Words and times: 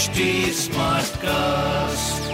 HD 0.00 0.20
Smartcast. 0.56 2.28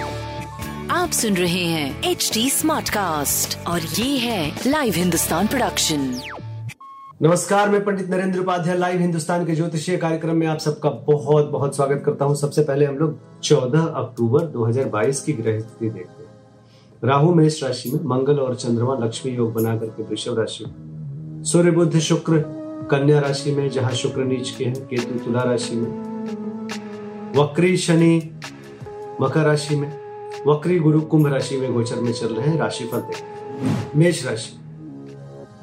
आप 0.91 1.11
सुन 1.11 1.37
रहे 1.37 1.65
हैं 1.65 2.03
एच 2.05 2.31
डी 2.35 2.51
स्मार्ट 2.51 2.89
कास्ट 2.89 3.67
और 3.67 3.81
ये 3.81 4.19
है 4.19 4.61
लाइव 4.67 4.95
हिंदुस्तान 4.97 5.47
प्रोडक्शन 5.47 6.21
नमस्कार 7.23 7.69
मैं 7.69 7.85
पंडित 7.85 8.11
नरेंद्र 8.11 8.41
उपाध्याय 8.41 8.79
लाइव 8.79 9.01
हिंदुस्तान 9.01 9.47
के 9.47 9.55
ज्योतिषीय 9.55 9.97
कार्यक्रम 9.97 10.37
में 10.37 10.47
आप 10.47 10.59
सबका 10.59 10.91
बहुत 10.91 11.51
बहुत 11.51 11.77
स्वागत 11.77 12.03
करता 12.07 12.25
हूँ। 12.25 12.37
सबसे 12.37 12.63
पहले 12.63 12.85
हम 12.85 12.99
लोग 12.99 13.19
14 13.43 13.87
अक्टूबर 13.97 14.47
2022 14.47 15.21
की 15.21 15.33
ग्रह 15.33 15.61
स्थिति 15.61 15.91
देखते 15.91 16.23
हैं। 16.23 16.31
राहु 17.05 17.35
मेष 17.35 17.63
राशि 17.63 17.91
में 17.91 18.05
मंगल 18.05 18.39
और 18.39 18.55
चंद्रमा 18.55 18.95
लक्ष्मी 19.07 19.33
योग 19.33 19.53
बना 19.53 19.77
करके 19.77 20.03
वृषभ 20.03 20.39
राशि 20.39 20.65
में। 20.65 21.43
सूर्य 21.45 21.71
बुद्ध 21.71 21.99
शुक्र 21.99 22.45
कन्या 22.91 23.21
राशि 23.21 23.53
में 23.53 23.71
जहाँ 23.71 23.93
शुक्र 23.93 24.25
नीच 24.25 24.51
के 24.51 24.65
हैं 24.65 24.87
केतु 24.87 25.25
तुला 25.25 25.43
राशि 25.43 25.77
में। 25.77 26.16
वक्री 27.37 27.77
शनि 27.77 28.41
मकर 29.21 29.41
राशि 29.41 29.77
में, 29.77 29.99
वक्री 30.47 30.79
गुरु 30.79 31.01
कुंभ 31.01 31.27
राशि 31.27 31.57
में 31.57 31.73
गोचर 31.73 31.97
में 31.97 32.13
चल 32.13 32.27
रहे 32.27 32.49
हैं 32.49 32.59
राशिफल 32.59 32.99
देखते 32.99 33.99
मेष 33.99 34.27
राशि। 34.27 34.59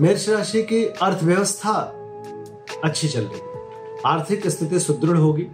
मेष 0.02 0.30
राशि 0.30 0.64
की 0.64 0.86
अर्थव्यवस्था 0.86 1.73
अच्छी 2.84 3.08
चल 3.08 3.22
रही 3.22 3.40
है। 3.40 3.45
आर्थिक 4.05 4.48
स्थिति 4.48 4.80
सुदृढ़ 4.80 5.17
होगी। 5.17 5.48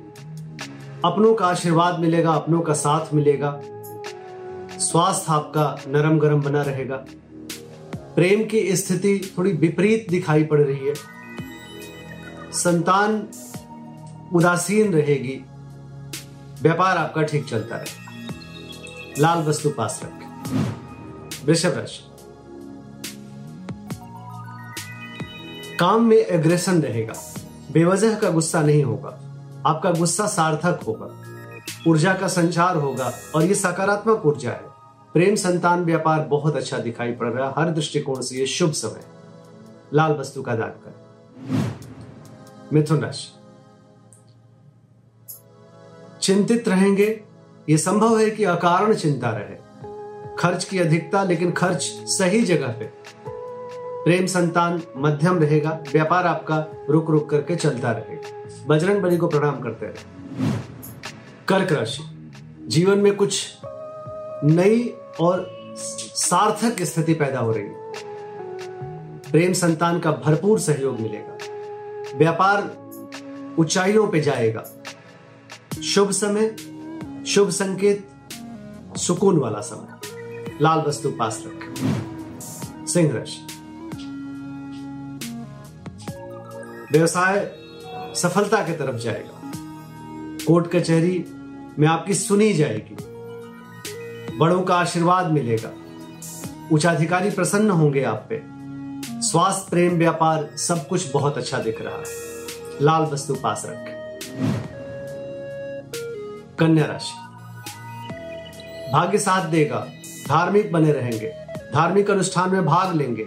अपनों 1.06 1.34
का 1.34 1.46
आशीर्वाद 1.48 2.00
मिलेगा, 2.00 2.32
अपनों 2.32 2.62
का 2.62 2.74
साथ 2.74 3.14
मिलेगा। 3.14 3.62
स्वास्थ्य 4.80 5.26
आपका 5.30 5.82
नरम 5.88 6.20
गरम 6.20 6.42
बना 6.42 6.62
रहेगा। 6.62 7.06
प्रेम 7.96 8.44
की 8.44 8.76
स्थिति 8.76 9.34
थोड़ी 9.38 9.52
विपरीत 9.52 10.08
दिखाई 10.10 10.44
पड़ 10.44 10.62
रही 10.62 10.88
है। 10.88 10.94
संतान 12.54 13.28
उदासीन 14.34 14.94
रहेगी। 14.94 15.46
व्यापार 16.62 16.98
आपका 16.98 17.22
ठीक 17.22 17.50
चलता 17.50 17.76
रहेगा 17.76 18.28
लाल 19.20 19.44
वस्तु 19.44 19.70
पास 19.70 20.02
रखें। 20.04 20.28
वृषभ 21.46 21.70
राशि 21.70 22.06
काम 25.78 26.02
में 26.02 26.18
एग्रेशन 26.18 26.82
रहेगा। 26.82 27.14
बेवजह 27.72 28.16
का 28.16 28.30
गुस्सा 28.30 28.62
नहीं 28.62 28.84
होगा। 28.84 29.20
आपका 29.66 29.92
गुस्सा 29.92 30.28
सार्थक 30.28 30.80
होगा। 30.88 31.10
ऊर्जा 31.88 32.14
का 32.14 32.28
संचार 32.28 32.76
होगा 32.76 33.12
और 33.36 33.44
ये 33.44 33.56
सकारात्मक 33.56 34.26
ऊर्जा 34.26 34.52
है। 34.52 34.66
प्रेम, 35.14 35.36
संतान, 35.36 35.84
व्यापार 35.84 36.20
बहुत 36.20 36.56
अच्छा 36.56 36.78
दिखाई 36.78 37.12
पड़ 37.12 37.28
रहा 37.28 37.50
है। 37.50 37.54
हर 37.58 37.70
दृष्टिकोण 37.70 38.22
से 38.22 38.36
ये 38.36 38.46
शुभ 38.48 38.72
समय 38.72 39.04
लाल 39.94 40.12
वस्तु 40.12 40.42
का 40.42 40.56
दान 40.56 40.70
करें। 40.70 41.70
मिथुन 42.74 43.00
राशि। 43.00 43.39
चिंतित 46.22 46.68
रहेंगे। 46.68 47.22
यह 47.70 47.78
संभव 47.78 48.20
है 48.20 48.30
कि 48.30 48.44
अकारण 48.44 48.94
चिंता 48.94 49.30
रहे। 49.30 49.70
खर्च 50.38 50.64
की 50.64 50.80
अधिकता, 50.80 51.24
लेकिन 51.24 51.52
खर्च 51.52 51.82
सही 52.06 52.42
जगह 52.42 52.68
पे। 52.68 52.90
प्रेम 54.04 54.26
संतान 54.26 54.82
मध्यम 54.98 55.40
रहेगा, 55.40 55.84
व्यापार 55.94 56.28
आपका 56.28 56.66
रुक 56.90 57.10
रुक 57.10 57.30
करके 57.30 57.56
चलता 57.56 57.92
रहेगा 57.92 58.40
बजरंग 58.68 59.02
बली 59.02 59.18
को 59.18 59.28
प्रणाम 59.28 59.60
करते 59.60 59.86
रहे। 59.86 60.20
कर्क 61.48 61.72
राशि। 61.72 62.32
जीवन 62.68 62.98
में 62.98 63.16
कुछ 63.16 63.58
नई 64.44 64.94
और 65.20 65.60
सार्थक 66.16 66.82
स्थिति 66.82 67.14
पैदा 67.14 67.40
हो 67.40 67.52
रही 67.52 67.64
है। 67.64 67.92
प्रेम 69.32 69.54
संतान 69.54 70.00
का 70.00 70.12
भरपूर 70.12 70.60
सहयोग 70.60 71.00
मिलेगा। 71.00 71.38
व्यापार 72.18 72.78
ऊंचाइयों 73.60 74.08
पे 74.08 74.22
जाएगा। 74.22 74.79
शुभ 75.84 76.12
समय, 76.12 76.56
शुभ 77.28 77.50
संकेत, 77.50 78.10
सुकून 78.98 79.38
वाला 79.38 79.62
समय। 79.62 80.02
लाल 80.62 80.80
वस्तु 80.80 81.12
पास 81.12 81.44
रखें। 81.46 82.00
सिंह 82.88 83.12
राशि। 83.14 83.46
व्यवसाय 86.92 87.52
सफलता 88.16 88.64
की 88.64 88.74
तरफ़ 88.74 88.96
जाएगा। 88.96 89.52
कोर्ट 90.48 90.68
कचहरी 90.68 91.26
में 91.80 91.88
आपकी 91.88 92.14
सुनी 92.14 92.54
जाएगी। 92.54 92.98
बड़ों 94.38 94.62
का 94.62 94.76
आशीर्वाद 94.76 95.32
मिलेगा। 95.32 95.72
उच्चाधिकारी 96.72 97.30
प्रसन्न 97.30 97.70
होंगे 97.70 98.04
आप 98.04 98.28
पे। 98.30 98.44
स्वास्थ्य, 99.22 99.68
प्रेम, 99.70 99.98
व्यापार 99.98 100.50
सब 100.58 100.88
कुछ 100.88 101.14
बहुत 101.14 101.38
अच्छा 101.38 101.58
दिख 101.58 101.82
रहा 101.82 101.98
है। 101.98 102.04
लाल 102.82 103.02
वस्तु 103.02 103.36
पास 103.36 103.64
रखें। 103.66 103.99
कन्या 106.60 106.86
राशि। 106.86 107.30
भाग्य 108.92 109.18
साथ 109.18 109.46
देगा, 109.46 109.88
धार्मिक 110.30 110.72
बने 110.72 110.92
रहेंगे, 110.92 111.28
धार्मिक 111.74 112.12
अनुष्ठान 112.12 112.52
में 112.52 112.66
भाग 112.66 112.96
लेंगे। 112.96 113.24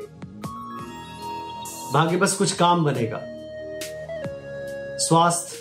भाग्य 1.92 2.16
बस 2.16 2.32
कुछ 2.32 2.52
काम 2.52 2.84
बनेगा। 2.84 3.20
स्वास्थ्य 4.98 5.56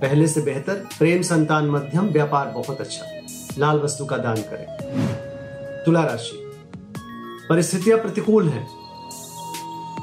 पहले 0.00 0.28
से 0.28 0.40
बेहतर, 0.40 0.74
प्रेम 0.74 1.22
संतान 1.22 1.70
मध्यम, 1.70 2.06
व्यापार 2.06 2.46
बहुत 2.46 2.80
अच्छा। 2.80 3.06
लाल 3.58 3.78
वस्तु 3.78 4.06
का 4.06 4.16
दान 4.16 4.36
करें। 4.36 4.66
तुला 5.86 6.02
राशि। 6.02 6.52
परिस्थितियाँ 7.50 7.98
प्रतिकूल 7.98 8.48
हैं। 8.48 8.68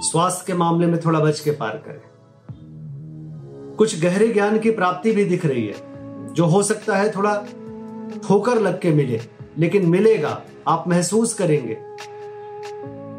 स्वास्थ्य 0.02 0.44
के 0.48 0.54
मामले 0.54 0.88
में 0.88 1.00
थोड़ा 1.00 1.20
बच 1.20 1.40
के 1.40 1.52
पार 1.52 1.84
करें। 1.88 2.02
कुछ 3.78 4.02
गहरे 4.02 4.28
ज्ञान 4.28 4.60
की 4.60 4.72
प्राप्ति 4.72 5.12
भी 5.12 5.26
दिख 5.26 5.46
रही 5.46 5.68
है। 5.68 5.93
जो 6.34 6.46
हो 6.46 6.64
सकता 6.64 6.96
है 6.96 7.12
थोड़ा 7.12 7.46
ठोकर 8.28 8.60
लग 8.60 8.82
के 8.82 8.92
मिले, 8.92 9.22
लेकिन 9.58 9.86
मिलेगा, 9.86 10.42
आप 10.68 10.84
महसूस 10.88 11.34
करेंगे। 11.34 11.74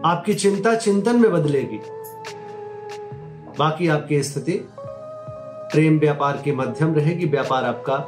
आपकी 0.09 0.35
चिंता 0.35 0.75
चिंतन 0.75 1.21
में 1.21 1.33
बदलेगी। 1.33 1.81
बाकी 3.59 3.89
आपकी 3.89 4.23
स्थिति, 4.23 4.69
प्रेम 5.73 5.99
व्यापार 5.99 6.37
की 6.37 6.53
मध्यम 6.53 6.95
रहेगी, 6.95 7.27
व्यापार 7.27 7.65
आपका 7.65 8.07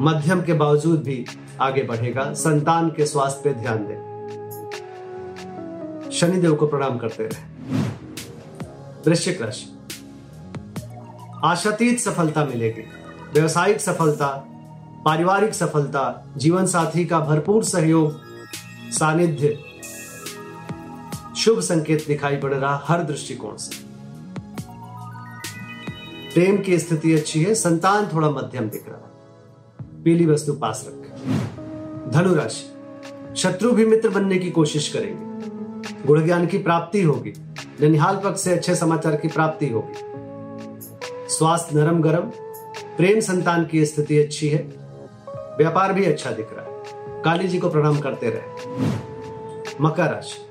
मध्यम 0.00 0.42
के 0.42 0.52
बावजूद 0.52 1.02
भी 1.02 1.26
आगे 1.60 1.82
बढ़ेगा। 1.82 2.34
संतान 2.34 2.88
के 2.88 3.06
स्वास्थ्य 3.06 3.40
पे 3.44 3.54
ध्यान 3.54 3.78
दें। 3.78 4.12
शनिदेव 6.10 6.54
को 6.54 6.66
प्रणाम 6.66 6.98
करते 6.98 7.24
रहे। 7.24 7.42
वृश्चिक 9.06 9.42
राशि। 9.42 9.78
आशातीत 11.44 11.98
सफलता 11.98 12.44
मिलेगी। 12.44 13.01
व्यवसायिक 13.34 13.80
सफलता, 13.80 14.28
पारिवारिक 15.04 15.54
सफलता 15.54 16.26
जीवन 16.36 16.66
साथी 16.66 17.04
का 17.04 17.20
भरपूर 17.20 17.64
सहयोग, 17.64 18.20
सानिध्य। 18.90 19.58
शुभ 21.36 21.60
संकेत 21.60 22.06
दिखाई 22.06 22.36
पड़ 22.36 22.54
रहा 22.54 22.82
हर 22.84 23.02
दृष्टिकोण 23.02 23.56
से। 23.56 23.92
प्रेम 26.34 26.58
की 26.58 26.78
स्थिति 26.78 27.14
अच्छी 27.14 27.42
है, 27.42 27.54
संतान 27.54 28.08
थोड़ा 28.14 28.30
मध्यम 28.30 28.68
दिख 28.68 28.84
रहा 28.88 28.96
है। 28.96 29.12
पीली 30.02 30.26
वस्तु 30.26 30.52
पास 30.52 30.84
रखें। 30.88 32.10
धनु 32.10 32.34
राशि 32.34 32.72
शत्रु 33.36 33.72
भी 33.72 33.86
मित्र 33.86 34.08
बनने 34.08 34.38
की 34.38 34.50
कोशिश 34.50 34.88
करेंगे। 34.88 35.32
गुण 36.06 36.24
ज्ञान 36.24 36.46
की 36.46 36.58
प्राप्ति 36.58 37.02
होगी 37.02 37.32
ननिहाल 37.80 38.20
पक्ष 38.24 38.40
से 38.40 38.52
अच्छे 38.52 38.74
समाचार 38.74 39.16
की 39.16 39.28
प्राप्ति 39.28 39.68
होगी। 39.68 40.12
स्वास्थ्य 41.28 41.76
नरम 41.76 42.02
गरम 42.02 42.30
प्रेम 42.96 43.20
संतान 43.20 43.66
की 43.66 43.86
स्थिति 43.86 44.18
अच्छी 44.18 44.48
है, 44.48 44.58
व्यापार 45.58 45.92
भी 45.92 46.04
अच्छा 46.04 46.30
दिख 46.30 46.48
रहा 46.52 46.64
है। 46.66 46.72
काली 47.22 47.48
जी 47.48 47.58
को 47.58 47.70
प्रणाम 47.70 47.98
करते 47.98 48.30
रहे। 48.30 48.42
मकर 49.80 50.04
राशि। 50.04 50.48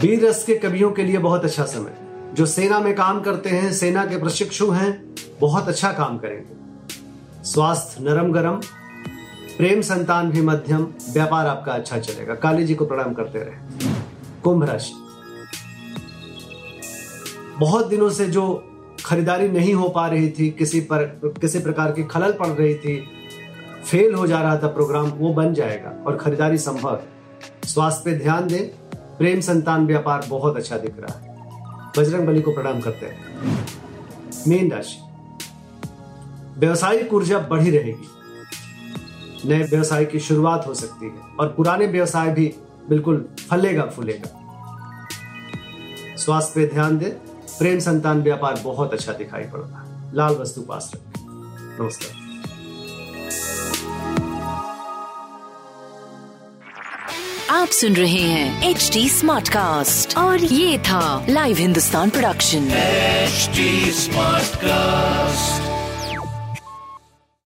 वीर 0.00 0.26
रस 0.26 0.44
के 0.44 0.54
कवियों 0.54 0.92
के 0.92 1.02
लिए 1.02 1.18
बहुत 1.18 1.44
अच्छा 1.44 1.64
समय। 1.64 1.94
जो 2.34 2.46
सेना 2.46 2.80
में 2.80 2.94
काम 2.94 3.20
करते 3.20 3.50
हैं, 3.50 3.72
सेना 3.72 4.06
के 4.06 4.18
प्रशिक्षु 4.18 4.70
हैं, 4.70 5.14
बहुत 5.40 5.68
अच्छा 5.68 5.92
काम 5.92 6.18
करेंगे। 6.18 6.60
स्वास्थ्य 7.44 8.04
नरम 8.04 8.32
गरम, 8.32 8.60
प्रेम 9.56 9.80
संतान 9.80 10.30
भी 10.30 10.40
मध्यम, 10.40 10.86
व्यापार 11.12 11.46
आपका 11.46 11.72
अच्छा 11.72 11.98
चलेगा। 11.98 12.34
काली 12.34 12.64
जी 12.64 12.74
को 12.74 12.86
प्रणाम 12.86 13.14
करते 13.14 13.38
रहे। 13.38 13.88
कुंभ 14.42 14.64
राशि। 14.64 14.92
बहुत 17.58 17.86
दिनों 17.86 18.10
से 18.10 18.28
जो 18.28 18.66
खरीदारी 19.04 19.48
नहीं 19.48 19.74
हो 19.74 19.88
पा 19.88 20.06
रही 20.08 20.30
थी, 20.30 20.50
किसी 20.50 20.80
पर, 20.80 21.04
किसी 21.40 21.58
प्रकार 21.58 21.92
की 21.92 22.04
खलल 22.04 22.32
पड़ 22.32 22.48
रही 22.48 22.74
थी 22.74 23.08
फेल 23.84 24.14
हो 24.14 24.26
जा 24.26 24.40
रहा 24.40 24.56
था 24.56 24.66
प्रोग्राम 24.66 25.06
वो 25.08 25.32
बन 25.34 25.54
जाएगा 25.54 26.04
और 26.06 26.16
खरीदारी 26.16 26.58
संभव। 26.58 27.00
स्वास्थ्य 27.64 28.02
पे 28.04 28.18
ध्यान 28.18 28.46
दें, 28.46 28.68
प्रेम 29.18 29.40
संतान 29.40 29.86
व्यापार 29.86 30.26
बहुत 30.28 30.56
अच्छा 30.56 30.78
दिख 30.78 30.94
रहा 30.98 31.18
है। 31.18 31.28
बजरंग 31.98 32.26
बली 32.26 32.42
को 32.42 32.52
प्रणाम 32.52 32.80
करते 32.80 33.06
हैं। 33.06 33.18
मीन 34.48 34.70
राशि। 34.70 34.98
व्यवसायिक 36.58 37.14
ऊर्जा 37.14 37.38
बढ़ी 37.38 37.70
रहेगी। 37.70 39.48
नए 39.48 39.62
व्यवसाय 39.62 40.04
की 40.04 40.20
शुरुआत 40.20 40.66
हो 40.66 40.74
सकती 40.74 41.06
है 41.06 41.12
और 41.40 41.48
पुराने 41.48 41.86
व्यवसाय 41.86 42.32
भी 42.32 42.54
बिल्कुल 42.88 43.28
फलेगा 43.50 43.86
फूलेगा। 43.86 44.36
स्वास्थ्य 46.16 46.52
पे 46.54 46.74
ध्यान 46.74 46.98
दें 46.98 47.29
प्रेम 47.60 47.78
संतान 47.78 48.22
व्यापार 48.22 48.60
बहुत 48.64 48.92
अच्छा 48.92 49.12
दिखाई 49.12 49.42
पड़ता 49.42 49.80
है 49.80 50.16
लाल 50.16 50.34
वस्तु 50.34 50.60
पास 50.60 50.90
रखें। 50.94 51.26
नमस्कार। 51.80 52.18
आप 57.50 57.68
सुन 57.68 57.96
रहे 57.96 58.22
हैं 58.22 58.70
एच 58.70 58.90
डी 58.92 59.08
स्मार्ट 59.08 59.48
कास्ट 59.48 60.16
और 60.18 60.44
ये 60.44 60.78
था 60.78 61.26
live 61.28 61.56
Hindustan 61.56 62.10
production 62.10 62.70
H 62.70 63.50
smart 63.94 64.44
Smartcast. 64.44 65.79